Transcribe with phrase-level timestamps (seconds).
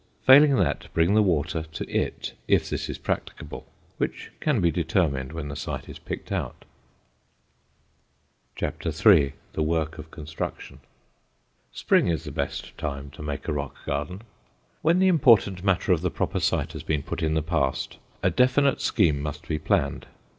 [0.23, 3.67] Failing that, bring the water to it, if this is practicable;
[3.99, 6.65] which can be determined when the site is picked out.
[8.57, 8.65] THE
[9.57, 10.79] WORK OF CONSTRUCTION
[11.71, 14.23] Spring is the best time to make a rock garden.
[14.81, 18.31] When the important matter of the proper site has been put in the past, a
[18.31, 20.07] definite scheme must be planned.